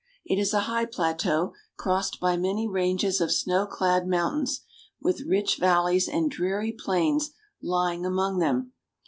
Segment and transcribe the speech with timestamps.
[0.25, 4.61] It is a high plateau crossed by many ranges of snow clad mountains,
[4.99, 8.71] with rich valleys and dreary plains lying among them.